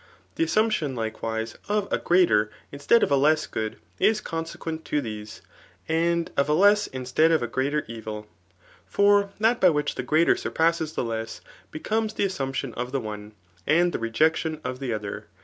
The 0.33 0.43
assumption, 0.43 0.95
likewise, 0.95 1.59
ef 1.69 1.85
a 1.91 1.99
greater 1.99 2.49
instead 2.71 3.03
of 3.03 3.11
a 3.11 3.15
less 3.15 3.45
good, 3.45 3.77
[is 3.99 4.19
consequent 4.19 4.83
to 4.85 4.99
these,'] 4.99 5.43
and 5.87 6.31
of 6.35 6.49
a 6.49 6.53
less 6.55 6.87
instead 6.87 7.31
of 7.31 7.43
a 7.43 7.47
greater 7.47 7.85
evil. 7.87 8.25
For 8.87 9.29
that 9.39 9.61
by 9.61 9.69
which 9.69 9.93
the 9.93 10.01
greater 10.01 10.35
surpasses 10.35 10.93
the 10.93 11.03
less, 11.03 11.41
becomes 11.69 12.15
the 12.15 12.25
as 12.25 12.35
sumption 12.35 12.73
of 12.73 12.91
the 12.91 12.99
one, 12.99 13.33
and 13.67 13.91
the 13.93 13.99
rejection 13.99 14.59
of 14.63 14.79
the 14.79 14.91
other. 14.91 15.27